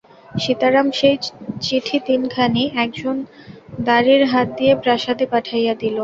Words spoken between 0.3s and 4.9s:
সীতারাম সেই চিঠি তিনখানি এক জন দাঁড়ির হাত দিয়া